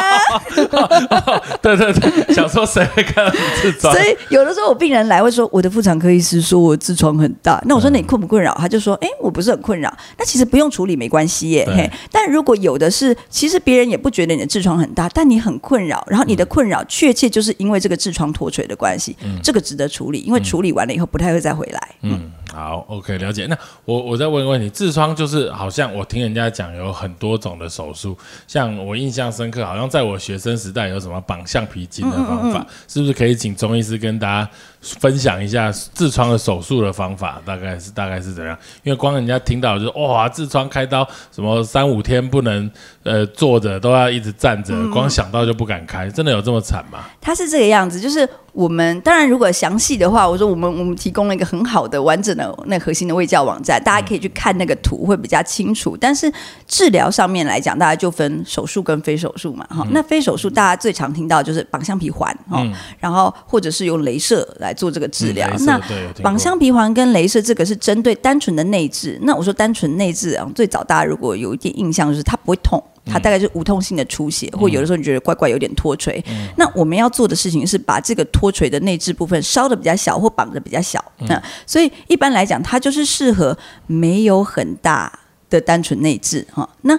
[1.62, 3.94] 对对对，想说谁会看到你痔疮？
[3.94, 11.66] 所以有的时候我病人来会说：“我的妇产科医师说我痔疮很大。”那我说：“那你困不困扰？”他就说：“哎，我不是很困扰。”那其实不用处理没关系耶。
[11.74, 21.88] 嘿，但如果有的是，其实别人也不觉得你的痔疮很大，但你很困扰，然后你的困扰确切就是因为这个痔疮脱垂的关系，这个值得处理，因为处理完了以后不太会再回来。
[22.02, 22.30] 嗯。
[22.52, 23.46] 好，OK，了解。
[23.46, 37.40] 那我我再问一个问题，痔疮就是好像我听人家讲有很多种的手术，像我印象深刻，好像在我学生时代有什么绑橡皮筋的方法，是不是可以请中医师跟大家分享一下痔疮的手术的方法？
[37.44, 38.56] 大概是大概是怎样？
[38.82, 42.70] 因为光人家听到就是哇，痔疮开刀什么三五天不能
[43.02, 47.00] 呃坐着，都要一直站着，光想到就不敢开，真的有这么惨吗？
[47.20, 48.28] 他是这个样子，就是。
[48.52, 55.96] 我们当然，如果详细的话，我说我们我们提供了一个很好的完整的那核心的卫教网站，大家可以去看那个图会比较清楚。
[55.96, 56.30] 但是
[56.66, 59.86] 治疗上面来讲，大家就分手术跟非手术嘛，哈。
[59.92, 62.66] 那非手术大家最常听到就是绑橡皮环，哈，
[62.98, 65.48] 然后或者是用镭射来做这个治疗。
[65.60, 65.80] 那
[66.22, 69.18] 绑橡皮环跟镭射这个是针对单纯的内痔。
[69.22, 72.82] 那我说单纯内痔啊，最早大家如果有一点印象，就是它不会痛。
[73.06, 76.22] 它大概是无痛性的出血，或有的时候你觉得怪怪有点脱垂。
[76.56, 81.02] 那我们要做的事情是把这个脱垂的内置部分烧的比较小，或绑的比较小。
[81.20, 83.56] 那所以一般来讲，它就是适合
[83.86, 85.10] 没有很大
[85.48, 86.68] 的单纯内置哈。
[86.82, 86.96] 那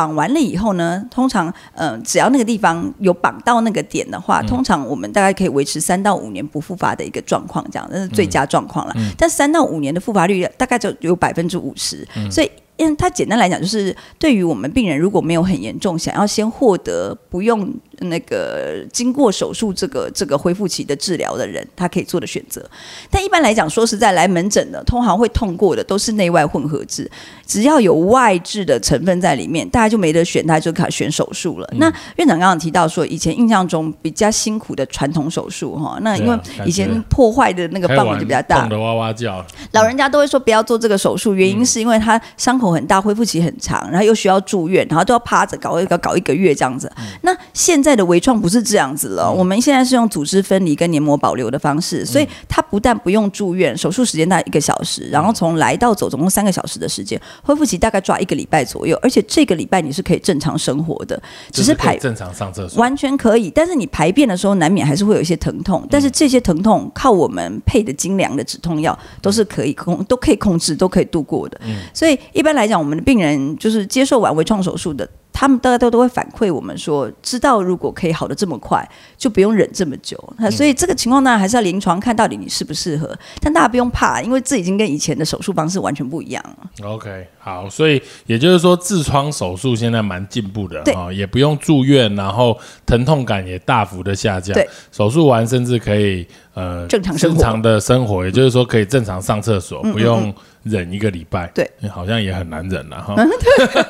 [0.00, 8.94] 绑完了以后呢，通常嗯，只要那个地方有绑到那个点的话，通常我们大概可以维持三到五年不复发的一个状况，这样那是最佳状况了。
[9.18, 12.50] 但三到五年的复发率大概就有百分之五十，所以。
[12.80, 17.70] 因为它简单来讲，就是对于我们病人如果没有很严重，想要先获得不用。
[18.00, 22.64] 那个经过手术这个这个恢复期的治疗的人，他可以做的选择。
[23.10, 27.10] 但一般来讲，说实在，来门诊的通常会痛过的都是内外混合治，
[27.46, 31.68] 只要有外痔的成分在里面，大家就没得选，大家就开始选手术了。
[31.76, 46.90] 那院长刚刚提到说，以前印象中比较辛苦的传统手术哈，那因为以前破坏的那个范围就比较大，痛的哇哇叫，老人家都会说不要做这个手术，原因是因为他伤口很大，恢复期很长，然后又需要住院，然后都要趴着搞一个搞一个月这样子。
[47.20, 47.89] 那现在。
[47.94, 61.20] 的微创不是这样子了，我们现在是用组织分离跟黏膜保留的方式，所以它不但不用住院，手术时间大概一个小时，然后从来到走总共三个小时的时间，恢复期大概抓一个礼拜左右，而且这个礼拜你是可以正常生活的，
[61.52, 62.80] 只是排正常上厕所。
[62.80, 71.60] 完全可以，但是你排便的时候难免还是会有一些疼痛，但是这些疼痛靠我们配的精良的止痛药都是可以控都可以控制都可以度过的，
[71.94, 75.08] 所以一般来讲，我们的病人就是接受完微创手术的。
[75.32, 80.18] 他们大家都都会反馈我们说，知道如果可以好的这么快，就不用忍这么久。
[80.38, 83.16] 那所以这个情况呢，还是要临床看到底你适不适合。
[83.40, 86.86] 但大家不用怕，因为这已经跟以前的手术方式完全不一样了。
[86.86, 94.54] OK，好，所以也就是说，痔疮手术现在蛮进步的啊，也不用住院，然后疼痛感也大幅的下降。
[94.54, 100.34] 对，手术完甚至可以呃正常正常的生活，也就是说可以正常上厕所，不用。
[100.62, 103.14] 忍一个礼拜，对，好像也很难忍了哈。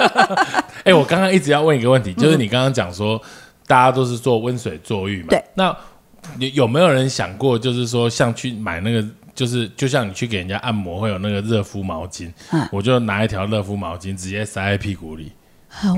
[0.84, 3.20] 哎，我刚刚一直要问一个问题，就是你刚刚讲说，
[3.66, 5.28] 大家都是做温水坐浴嘛？
[5.30, 5.44] 对。
[5.54, 5.76] 那
[6.38, 9.04] 有有没有人想过，就是说，像去买那个，
[9.34, 12.32] 就是就像你去给人家按摩，会有那个热敷毛巾，
[12.70, 15.32] 我就拿一条热敷毛巾直接塞在屁股里。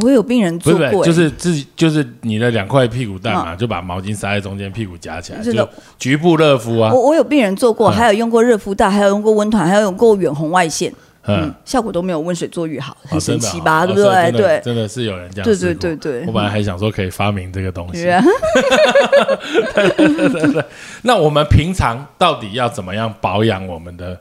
[0.03, 6.93] 我有病人做过，就是自己就是你的两块屁股蛋嘛，就把毛巾塞在中间，屁股夹起来，就局部热敷啊。
[6.93, 10.93] 我我有病人做过，还有用过热敷袋，还有用过温团，还有用过远红外线，
[11.27, 13.87] 嗯，效果都没有温水坐浴好，很神奇吧？
[13.87, 14.31] 对不对？
[14.33, 15.45] 对，真的是有人这样。
[15.45, 18.03] 对对对对，我本来还想说可以发明这个东西。
[19.75, 19.89] 对
[20.29, 20.65] 对对，
[21.03, 24.21] 那我们平常到底要怎么样保养我们的？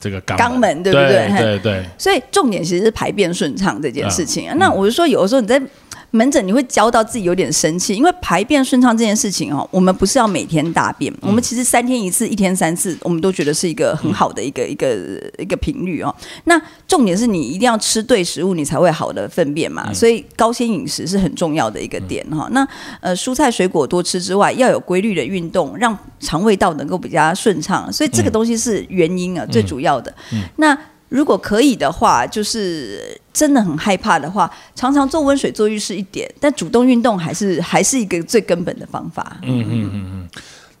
[0.00, 1.28] 这个肛门对不对？
[1.36, 1.84] 对对。
[1.96, 4.54] 所以重点其实是排便顺畅这件事情啊。
[4.58, 5.60] 那我就说，有的时候你在
[6.10, 14.96] 门诊你会教到自己有点生气，因为排便顺畅这件事情哦，我们不是要每天大便，我们其实三天一次，一天三次，我们都觉得是一个很好的一个一个
[15.38, 16.14] 一个频率哦。
[16.44, 22.48] 那重点是你一定要吃对食物，你才会好的粪便嘛，所以高纤饮食是很重要的一个点哈。
[22.52, 22.66] 那
[23.00, 30.14] 呃，蔬菜水果多吃之外，要有规律的运动，让肠胃道能够比较顺畅，所以这个东西是原因啊，最主要的。
[30.56, 30.76] 那
[31.08, 39.38] 如果可以的话，就是真的很害怕的话，常常做温水做浴室一点，但主动运动还是还是一个最根本的方法。
[39.42, 40.28] 嗯嗯嗯嗯。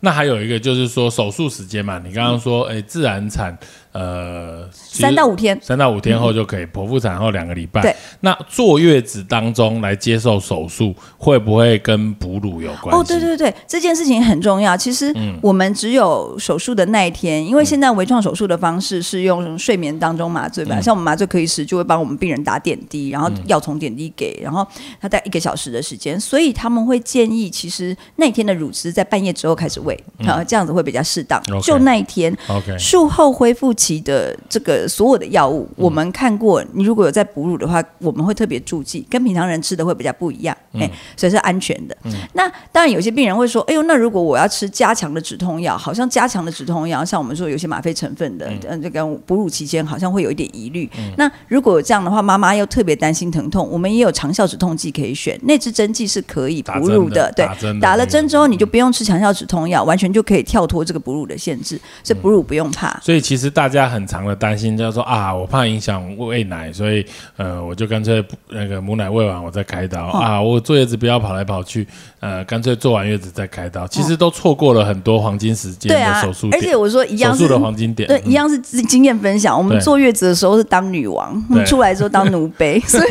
[0.00, 3.56] 那还有一个就是说手术时间嘛，你刚刚说，诶，自然产。
[3.98, 7.82] 呃，三到五天，三到五天后就可以剖腹产后两个礼拜。
[7.82, 13.00] 对，那坐月子当中来接受手术，会不会跟哺乳有关系？
[13.00, 14.76] 哦，对对对，这件事情很重要。
[14.76, 24.64] 其实我们只有手术的那一天，因为现在微创手术的方式是用睡眠当中麻醉吧，像我们麻醉科医师就会帮我们病人打点滴，然后药从点滴给，然后
[25.00, 31.42] 他待一个小时的时间，所以他们会建议，其实那天的乳汁在半夜之后开始喂，啊，这样子会比较适当。
[31.60, 33.74] 就那一天，OK，术后恢复。
[33.87, 36.64] 期的这个所有的药物，我们看过。
[36.72, 41.96] 你如果有在哺乳的话，我们会特别注记，跟平常人吃的会比较不一样，哎，所以是安全的。
[42.32, 50.90] 那当然，有些病人会说：“哎呦，那如果我要吃加强的止痛药，好像加强的止痛药，像我们说有些吗啡成分的，嗯，这个哺乳期间好像会有一点疑虑。
[51.16, 57.46] 那如果这样的话，妈妈又特别担心疼痛，我们也有长效止痛剂可以选，那支针剂是可以哺乳的，对，
[57.80, 62.98] 打了针之后你就不用吃强效止痛药，完全就可以跳脱这个哺乳的限制，所以哺乳不用怕。
[63.00, 63.67] 所以其实大。
[63.68, 67.04] 大家很长的担心，就是说啊，我怕影响喂奶，所以
[67.36, 71.86] 呃，我就干脆那个母奶喂完我再开刀啊，我坐月子不要跑来跑去，
[72.20, 76.48] 呃，干脆做完月子再开刀，其实都错过了很多黄金时间的手术。
[76.50, 79.54] 而且我说一样手术的黄金点，对，一样是经验分享。
[79.54, 83.10] 我们坐月子的时候是当女王，我们出来之后当奴婢， 所以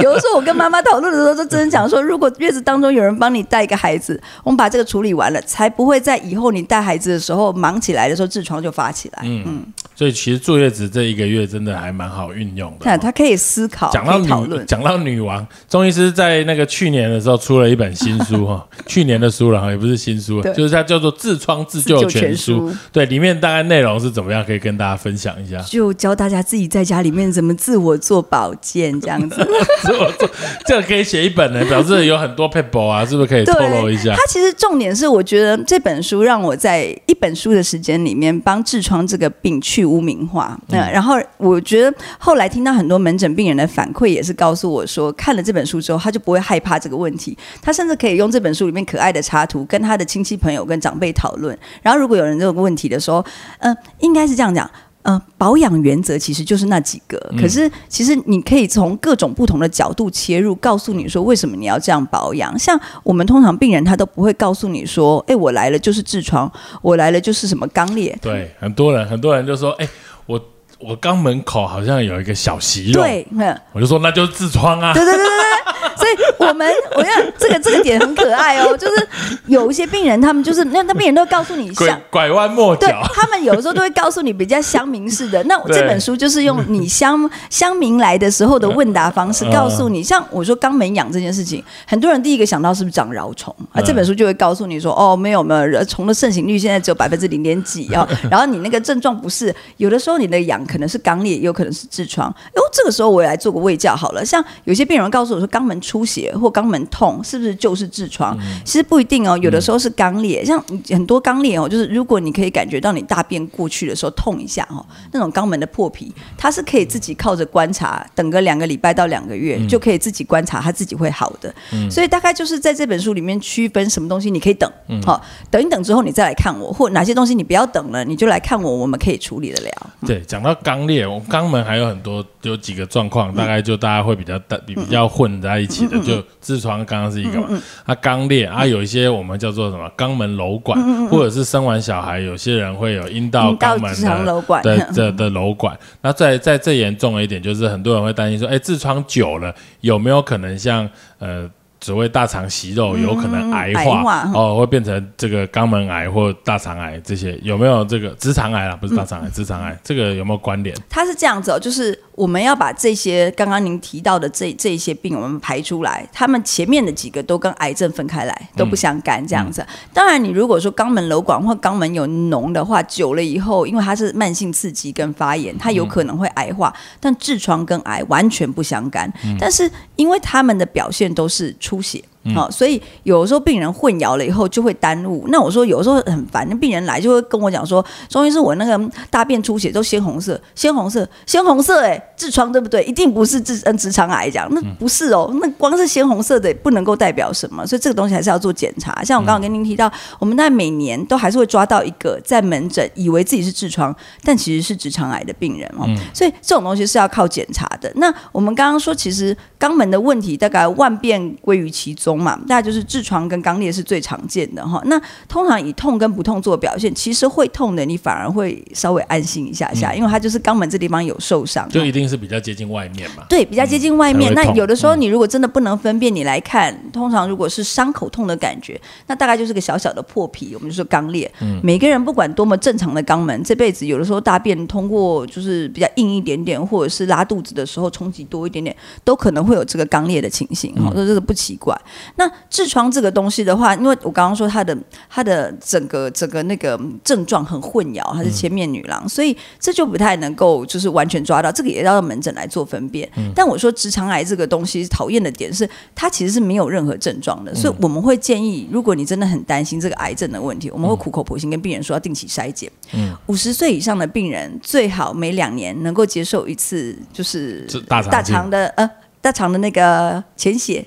[0.00, 9.22] 有的时候我跟妈妈讨论的时候，就真的讲说，如果月子当中有人帮你带一个孩子，我们把这个处理完了，才不会在以后你带孩子的时候忙起来的时候痔疮就发起来。
[9.24, 9.64] 嗯。
[9.94, 12.98] 所以其实坐月子这一个月真的还蛮好运用的。
[12.98, 22.70] 他可以思考，讲到女，讲到女王，钟医师在那个去年的时候出了一本新书哈， 去年的书了哈，也不是新书，就是它叫做《痔疮自救全书》。
[22.90, 24.44] 对，里面大概内容是怎么样？
[24.44, 25.58] 可以跟大家分享一下。
[25.62, 29.36] 就教大家自己在家里面怎么自我做保健这样子。
[29.82, 30.28] 自我做，
[30.66, 34.14] 这个可以写一本呢，表示有很多 paper 啊，是不是可以透露一下？
[34.14, 39.90] 它其实重点是，我觉得这本书让我在一本书的时间里面帮痔疮这个病去。
[39.90, 51.58] 污名化，那然后我觉得后来听到很多门诊病人的反馈，也是告诉我说，看了这本书之后，他就不会害怕这个问题，他甚至可以用这本书里面可爱的插图，跟他的亲戚朋友、跟长辈讨论。
[51.82, 53.24] 然后如果有人这个问题的时候，
[53.58, 54.70] 嗯，应该是这样讲。
[55.02, 62.58] 呃，保养原则其实就是那几个，可是其实你可以从各种不同的角度切入，告诉你说为什么你要这样保养。
[62.58, 66.50] 像我们通常病人他都不会告诉你说，哎，我来了就是痔疮，
[66.82, 68.16] 我来了就是什么肛裂。
[68.20, 69.88] 对，很多人很多人就说，哎，
[70.26, 70.38] 我
[70.78, 73.26] 我肛门口好像有一个小息肉，对，
[73.72, 74.92] 我就说那就是痔疮啊。
[74.92, 75.50] 对对对对。
[75.96, 76.66] 所以我们，
[76.96, 79.08] 我要这个这个点很可爱哦， 就是
[79.46, 85.42] 有一些病人，他们就是那那病人都告诉你，拐拐弯抹角，对他们有的时候都会告诉你比较乡民式的。
[85.44, 93.82] 那这本书就是用你乡 乡民来的时候的问答方式，告诉你，像我说肛门痒这件事情，很多人第一个想到是不是长饶虫啊？
[93.82, 98.08] 这本书就会告诉你说，哦，没有没有，虫的盛行率现在只有百分之零点几啊。
[98.30, 102.30] 然后你那个症状不是有的时候你的痒可能是肛裂，有可能是痔疮。
[102.30, 104.24] 哦，这个时候我也来做个胃教好了。
[104.24, 106.29] 像有些病人告诉我说肛门出血。
[106.32, 108.36] 或肛门痛是不是就是痔疮？
[108.64, 121.54] 其实不一定哦，有的时候是肛裂，像很多肛裂哦，就是如果你可以感觉到你大便过去的时候痛一下哦，那种肛门的破皮，它是可以自己靠着观察，等个两个礼拜到两个月就可以自己观察，它自己会好的。
[121.90, 124.70] 所以大概就是在这本书里面区分什么东西你可以等，
[125.04, 125.20] 好
[125.50, 129.90] 等一等之后你再来看我，或哪些东西你不要等了，你就来看我，我们可以处理得了。
[130.06, 136.19] 对，讲到肛裂，我肛门还有很多有几个状况，大概就大家会比较比比较混在一起的就。
[136.42, 137.48] 痔疮刚刚是一个嘛，
[137.86, 145.78] 它肛裂啊，有一些我们叫做什么肛门瘘管，或者是生完小孩，有些人会有阴道肛门的的的瘘管。
[146.02, 151.48] 那再再最严重的一点，就是很多人会担心说，哎，痔疮久了有没有可能像呃？
[151.82, 158.76] 所谓大肠息肉有可能癌化哦，会变成这个肛门癌或大肠癌这些有没有这个直肠癌啊？
[158.78, 160.76] 不是大肠癌，直肠癌这个有没有关联？
[160.90, 169.66] 它是这样子哦，就是我们要把这些刚刚您提到的这这一些病，我们排出来，他们前面的几个都跟癌症分开来，都不相干这样子。
[169.94, 176.70] 当然，你如果说肛门瘘管或肛门有脓的话，久了以后，因为它是慢性刺激跟发炎，它有可能会癌化。
[177.00, 182.04] 但痔疮跟癌完全不相干，但是因为他们的表现都是出血。
[182.34, 185.24] 好，所以有时候病人混淆了以后就会耽误。
[185.28, 192.84] 那我说有时候很烦，那病人来就会跟我讲说：“中医是，我那个大便出血都鲜红色，鲜红色，鲜红色，哎，痔疮对不对？
[192.84, 199.02] 一定不是痔嗯直肠癌讲，那不是哦，那光是鲜红色的不能够代表什么，所以这个东西还是要做检查。
[199.02, 205.88] 像我刚刚跟您提到，我们在每年都还是会抓到一个在门诊以为自己是痔疮，但其实是直肠癌的病人哦。
[206.12, 207.90] 所以这种东西是要靠检查的。
[207.94, 212.09] 那我们刚刚说，其实肛门的问题大概万变归于其宗。
[212.16, 214.80] 嘛，大概就是痔疮跟肛裂是最常见的哈。
[214.86, 223.24] 那通常以痛跟不痛做表现，其实会痛的你反而会稍微安心一下下，因为它就是肛门这地方有受伤，就一定是比较接近外面嘛。
[223.28, 224.32] 对，比较接近外面。
[224.34, 231.30] 那有的时候你如果真的不能分辨，你来看，通常如果是伤口痛的感觉，那大概就是个小小的破皮，我们就说肛裂。
[231.40, 240.74] 嗯，每个人不管多么正常的肛门，这辈子有的时候大便通过就是比较硬一点点，或者是拉肚子的时候冲击多一点点，都可能会有这个肛裂的情形。
[240.74, 241.76] 哈，这这个不奇怪。
[242.16, 244.76] 那痔疮这个东西的话，因为我刚刚说它的
[245.08, 253.08] 它的整个整个那个症状很混淆，它是千面女郎，所以这就不太能够就是完全抓到，这个也要到门诊来做分辨。
[253.34, 262.70] 但我说直肠癌这个东西讨厌的点是，它其实是没有任何症状的，所以我们会建议，如果你真的很担心这个癌症的问题，我们会苦口婆心跟病人说要定期筛检。
[262.92, 268.90] 嗯，五十岁以上的病人最好每两年能够接受一次，就是大肠的呃
[269.20, 270.84] 大肠的那个潜血。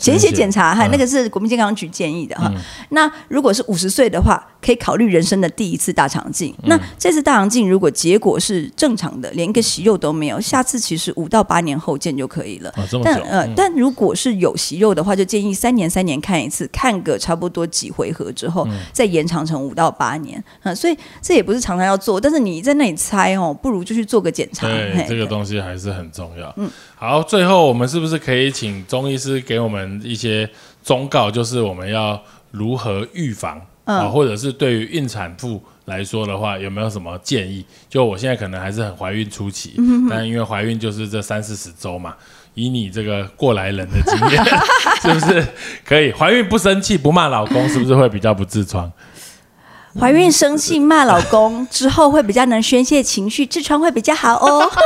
[0.00, 2.52] 潜血检查哈，那个是国民健康局建议的哈。
[2.90, 6.52] 那如果是五十岁的话，可以考虑人生的第一次大肠镜。
[6.64, 12.74] 那这次大肠镜如果结果是正常的，连一个息肉都没有，下次其实五到八年后见就可以了。
[13.04, 20.42] 但呃，但如果是有息肉的话，就建议三年三年看一次，看个差不多几回合之后，再延长成五到八年。
[20.64, 24.66] 啊，所以这也不是常常要做，但是你在那里猜哦，不如就去做个检查。
[24.66, 26.52] 对，这个东西还是很重要。
[26.56, 29.76] 嗯，好，最后我们是不是可以请中医师给我们？
[29.76, 30.48] 们一些
[30.82, 32.18] 忠告就是我们要
[32.50, 37.64] 如何预防啊，或者是对于孕产妇来说的话，有没有什么建议？
[37.88, 39.74] 就我现在可能还是很怀孕初期，
[40.10, 42.14] 但因为怀孕就是这三四十周嘛，
[42.54, 44.44] 以你这个过来人的经验，
[45.00, 45.46] 是不是
[45.84, 48.92] 可以怀孕不生气不骂老公，是不是会比较不痔疮？
[49.98, 54.70] 怀孕生气骂老公之后会比较能宣泄情绪，痔疮会比较好哦。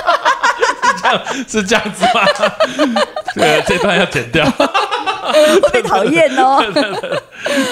[0.70, 3.01] 是这样是这样子吗？
[3.34, 4.44] 对，这段要剪掉。
[5.62, 6.62] 会被讨厌哦。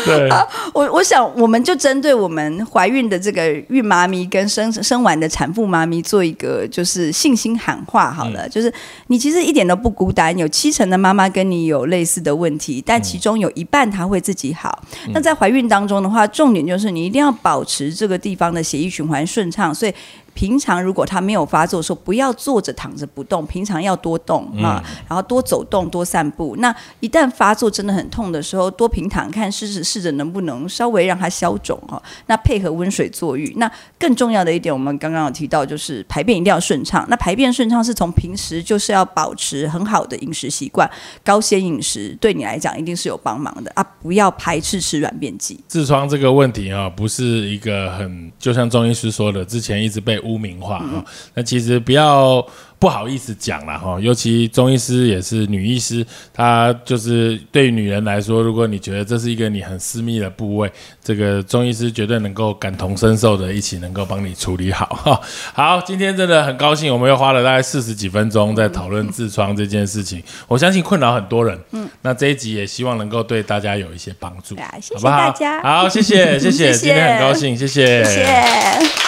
[0.05, 0.29] 对，
[0.73, 8.73] 我我想，我们就针对我们怀孕的这个孕妈咪跟生生完的产妇妈咪做一个就是信心喊话好了，就是
[9.09, 14.83] 你其实一点都不孤单，有七成的妈妈跟你有类似的问题，但其中有一半她会自己好。
[15.13, 19.95] 那在怀孕当中的话，重点就是你一定要保持这个地方的血液循环顺畅，所以。
[20.39, 26.55] 平常如果他没有发作的时候，不要坐着躺着不动，平常要多动啊，然后多走动、多散步。
[26.61, 32.01] 那一旦发作真的很痛的时候，多平躺看，试试试着能不能稍微让它消肿哈。
[32.27, 33.53] 那配合温水坐浴。
[33.57, 33.69] 那
[33.99, 37.05] 更重要的一点，我们刚刚有提到，就是排便一定要顺畅。
[37.11, 40.89] 那排便顺畅是从平时就是要保持很好的饮食习惯，
[41.25, 43.83] 高纤饮食对你来讲一定是有帮忙的啊！
[44.01, 45.59] 不要排斥吃软便剂。
[45.69, 50.17] 痔疮这个问题啊，不是一个很，就像中医师说的，之前一直被。
[50.29, 51.05] 污名化哈，
[51.35, 52.47] 那其实不要
[52.79, 60.71] 不好意思讲了哈，尤其中医师也是女医师，她就是对于女人来说，如果你觉得这是一个你很私密的部位，
[61.03, 65.21] 这个中医师绝对能够感同身受的，一起能够帮你处理好哈。
[65.53, 71.59] 好，今天真的很高兴，我们又花了大概四十几分钟在讨论痔疮这件事情，我相信困扰很多人。
[71.73, 75.61] 嗯，那这一集也希望能够对大家有一些帮助，谢谢大家。
[75.63, 79.08] 好，谢谢 谢谢，今天很高兴，谢谢谢谢。